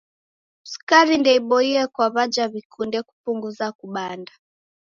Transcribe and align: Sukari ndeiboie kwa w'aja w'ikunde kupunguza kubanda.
Sukari 0.71 1.13
ndeiboie 1.21 1.81
kwa 1.93 2.05
w'aja 2.13 2.45
w'ikunde 2.51 2.99
kupunguza 3.07 3.65
kubanda. 3.79 4.33